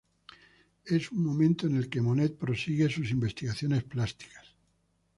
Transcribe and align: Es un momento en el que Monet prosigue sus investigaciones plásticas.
Es 0.83 1.11
un 1.11 1.23
momento 1.23 1.67
en 1.67 1.77
el 1.77 1.87
que 1.87 2.01
Monet 2.01 2.35
prosigue 2.35 2.89
sus 2.89 3.11
investigaciones 3.11 3.83
plásticas. 3.83 4.47